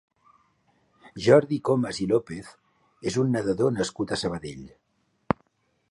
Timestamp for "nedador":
3.39-3.79